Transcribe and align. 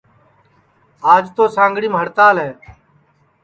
آج 1.13 1.25
توسانگڑیم 1.35 1.95
ہڑتال 1.99 2.37